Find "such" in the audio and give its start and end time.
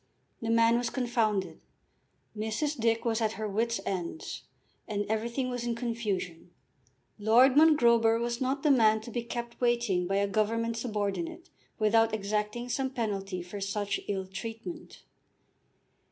13.61-13.99